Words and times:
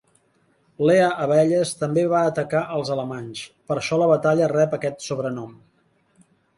Lea 0.89 1.09
abelles 1.25 1.73
també 1.83 2.07
van 2.15 2.31
atacar 2.31 2.63
els 2.79 2.91
alemanys; 2.97 3.45
per 3.69 3.79
això 3.81 4.03
la 4.05 4.11
batalla 4.17 4.53
rep 4.59 4.77
aquest 4.83 5.11
sobrenom. 5.11 5.59